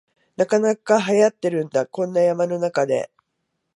[0.35, 3.11] なかなかはやってるんだ、こんな山の中で